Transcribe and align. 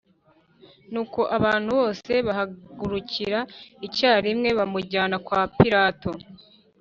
Nuko 0.91 1.21
abantu 1.37 1.69
bose 1.79 2.11
bahagurukira 2.27 3.39
icyarimwe 3.87 4.49
bamujyana 4.57 5.15
kwa 5.25 5.41
Pilato 5.57 6.11